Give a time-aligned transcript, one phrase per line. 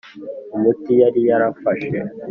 [0.55, 1.87] umuti yari yarafashe,